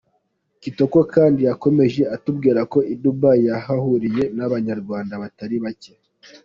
Kitoko 0.61 0.97
kandi 1.13 1.39
yakomeje 1.49 2.01
atubwira 2.15 2.61
ko 2.71 2.79
i 2.93 2.95
Dubai 3.03 3.41
yahahuriye 3.49 4.23
n’abanyarwanda 4.37 5.13
batari 5.21 5.57
bacye. 5.63 5.93